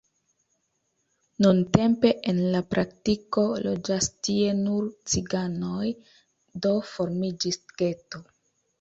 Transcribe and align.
Nuntempe 1.45 2.13
en 2.31 2.39
la 2.55 2.63
praktiko 2.71 3.45
loĝas 3.67 4.09
tie 4.29 4.57
nur 4.65 4.91
ciganoj, 5.15 5.95
do 6.67 6.77
formiĝis 6.93 7.65
geto. 7.81 8.29